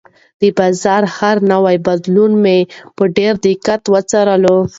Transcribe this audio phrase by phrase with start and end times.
[0.41, 2.59] د بازار هر نوی بدلون مې
[2.97, 4.57] په ډېر دقت وڅارلو.